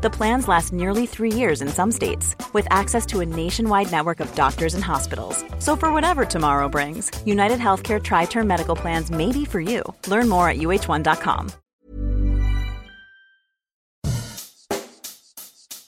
[0.00, 4.20] The plans last nearly three years in some states, with access to a nationwide network
[4.20, 5.44] of doctors and hospitals.
[5.58, 9.82] So, for whatever tomorrow brings, United Healthcare Tri Term Medical Plans may be for you.
[10.06, 11.48] Learn more at uh1.com.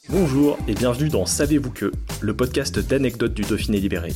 [0.09, 4.12] Bonjour et bienvenue dans Savez-vous que, le podcast d'anecdotes du Dauphiné libéré.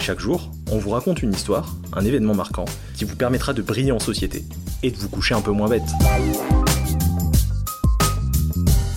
[0.00, 3.90] Chaque jour, on vous raconte une histoire, un événement marquant, qui vous permettra de briller
[3.90, 4.44] en société
[4.84, 5.82] et de vous coucher un peu moins bête.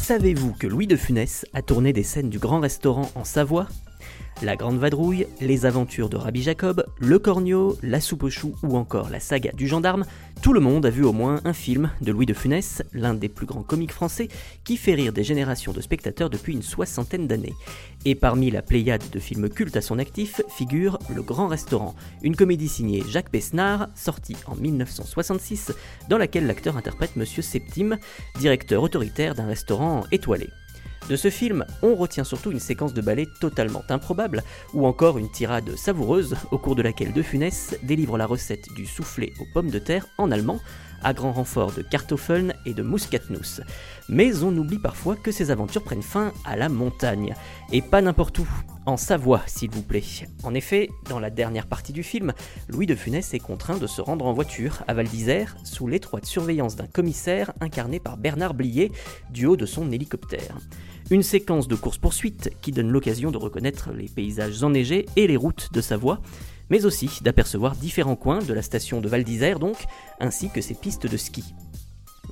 [0.08, 3.68] Savez-vous que Louis de Funès a tourné des scènes du Grand Restaurant en Savoie?
[4.41, 8.78] La Grande Vadrouille, Les Aventures de Rabbi Jacob, Le Cornio, La Soupe aux choux ou
[8.78, 10.05] encore la saga du gendarme,
[10.41, 13.30] tout le monde a vu au moins un film de Louis de Funès, l'un des
[13.30, 14.28] plus grands comiques français,
[14.64, 17.56] qui fait rire des générations de spectateurs depuis une soixantaine d'années.
[18.06, 22.36] Et parmi la pléiade de films cultes à son actif figure Le Grand Restaurant, une
[22.36, 25.73] comédie signée Jacques Besnard, sortie en 1966,
[26.09, 27.97] dans laquelle l'acteur interprète Monsieur Septime,
[28.40, 30.50] directeur autoritaire d'un restaurant étoilé.
[31.09, 35.31] De ce film, on retient surtout une séquence de ballet totalement improbable, ou encore une
[35.31, 39.70] tirade savoureuse au cours de laquelle De Funès délivre la recette du soufflé aux pommes
[39.70, 40.59] de terre en allemand,
[41.03, 43.62] à grand renfort de Kartoffeln et de Muskatnuss.
[44.09, 47.36] Mais on oublie parfois que ces aventures prennent fin à la montagne,
[47.72, 48.48] et pas n'importe où,
[48.88, 50.02] en Savoie s'il vous plaît.
[50.44, 52.34] En effet, dans la dernière partie du film,
[52.70, 56.26] Louis de Funès est contraint de se rendre en voiture à Val d'Isère sous l'étroite
[56.26, 58.92] surveillance d'un commissaire incarné par Bernard Blier
[59.30, 60.58] du haut de son hélicoptère.
[61.12, 65.72] Une séquence de course-poursuite qui donne l'occasion de reconnaître les paysages enneigés et les routes
[65.74, 66.22] de Savoie,
[66.70, 69.78] mais aussi d'apercevoir différents coins de la station de Val d'Isère donc,
[70.22, 71.44] ainsi que ses pistes de ski.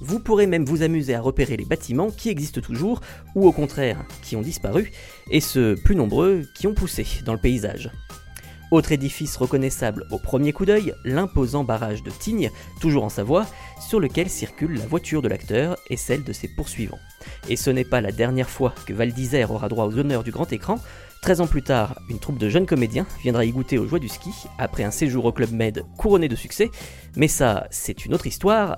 [0.02, 3.02] Vous pourrez même vous amuser à repérer les bâtiments qui existent toujours,
[3.34, 4.92] ou au contraire, qui ont disparu,
[5.32, 7.92] et ceux plus nombreux qui ont poussé dans le paysage.
[8.72, 12.50] Autre édifice reconnaissable au premier coup d'œil, l'imposant barrage de Tignes,
[12.82, 13.46] toujours en Savoie,
[13.80, 17.00] sur lequel circule la voiture de l'acteur et celle de ses poursuivants.
[17.48, 20.32] Et ce n'est pas la dernière fois que Val d'Isère aura droit aux honneurs du
[20.32, 20.80] grand écran.
[21.22, 24.10] 13 ans plus tard, une troupe de jeunes comédiens viendra y goûter aux joies du
[24.10, 26.70] ski après un séjour au Club Med couronné de succès.
[27.16, 28.78] Mais ça, c'est une autre histoire